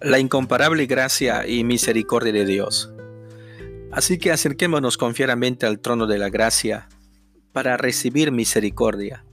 [0.00, 2.92] la incomparable gracia y misericordia de Dios.
[3.92, 6.88] Así que acerquémonos confiadamente al trono de la gracia
[7.52, 9.24] para recibir misericordia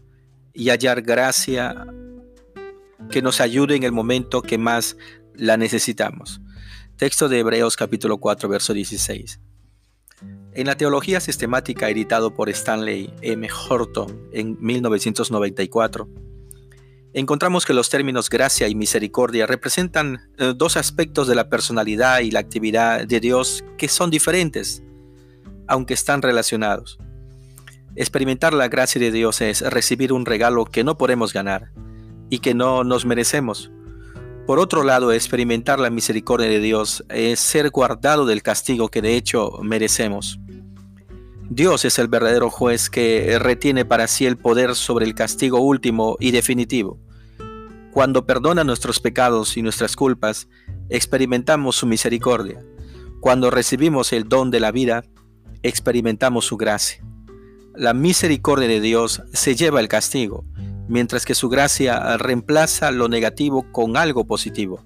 [0.53, 1.87] y hallar gracia
[3.09, 4.95] que nos ayude en el momento que más
[5.35, 6.39] la necesitamos.
[6.95, 9.39] Texto de Hebreos capítulo 4, verso 16.
[10.53, 13.47] En la teología sistemática editado por Stanley M.
[13.67, 16.07] Horton en 1994,
[17.13, 22.31] encontramos que los términos gracia y misericordia representan eh, dos aspectos de la personalidad y
[22.31, 24.83] la actividad de Dios que son diferentes,
[25.67, 26.97] aunque están relacionados.
[27.95, 31.71] Experimentar la gracia de Dios es recibir un regalo que no podemos ganar
[32.29, 33.71] y que no nos merecemos.
[34.47, 39.15] Por otro lado, experimentar la misericordia de Dios es ser guardado del castigo que de
[39.15, 40.39] hecho merecemos.
[41.55, 46.17] Dios es el verdadero juez que retiene para sí el poder sobre el castigo último
[46.19, 46.99] y definitivo.
[47.91, 50.47] Cuando perdona nuestros pecados y nuestras culpas,
[50.89, 52.65] experimentamos su misericordia.
[53.19, 55.03] Cuando recibimos el don de la vida,
[55.61, 57.05] experimentamos su gracia.
[57.75, 60.45] La misericordia de Dios se lleva el castigo,
[60.87, 64.83] mientras que su gracia reemplaza lo negativo con algo positivo.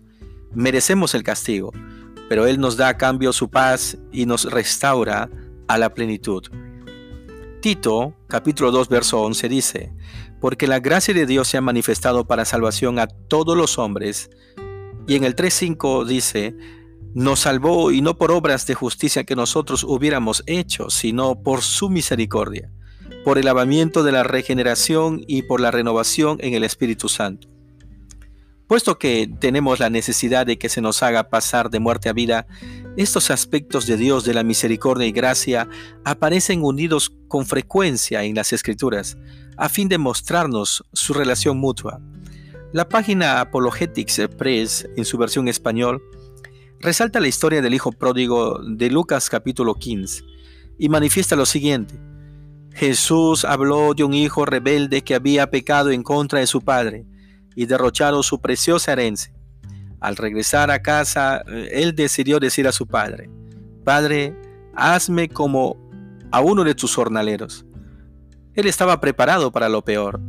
[0.54, 1.72] Merecemos el castigo,
[2.28, 5.30] pero Él nos da a cambio su paz y nos restaura
[5.68, 6.44] a la plenitud.
[7.62, 9.94] Tito, capítulo 2, verso 11 dice,
[10.40, 14.30] porque la gracia de Dios se ha manifestado para salvación a todos los hombres.
[15.08, 16.56] Y en el 3.5 dice,
[17.14, 21.90] nos salvó y no por obras de justicia que nosotros hubiéramos hecho, sino por su
[21.90, 22.72] misericordia,
[23.24, 27.48] por el lavamiento de la regeneración y por la renovación en el Espíritu Santo
[28.68, 32.48] Puesto que tenemos la necesidad de que se nos haga pasar de muerte a vida,
[32.98, 35.70] estos aspectos de Dios de la misericordia y gracia
[36.04, 39.18] aparecen unidos con frecuencia en las Escrituras,
[39.56, 42.02] a fin de mostrarnos su relación mutua.
[42.74, 46.02] La página Apologetics Press, en su versión español,
[46.80, 50.24] resalta la historia del hijo pródigo de Lucas capítulo 15
[50.80, 52.00] y manifiesta lo siguiente.
[52.74, 57.06] Jesús habló de un hijo rebelde que había pecado en contra de su padre
[57.56, 59.37] y derrocharon su preciosa herencia.
[60.08, 63.30] Al regresar a casa, eh, él decidió decir a su padre,
[63.84, 64.34] Padre,
[64.74, 65.76] hazme como
[66.32, 67.66] a uno de tus jornaleros.
[68.54, 70.22] Él estaba preparado para lo peor.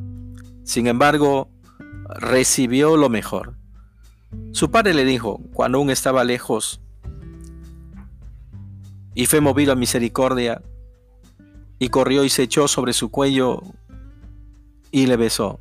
[0.64, 1.48] Sin embargo,
[2.08, 3.54] recibió lo mejor.
[4.50, 6.80] Su padre le dijo, cuando aún estaba lejos,
[9.14, 10.60] y fue movido a misericordia,
[11.78, 13.62] y corrió y se echó sobre su cuello
[14.90, 15.60] y le besó.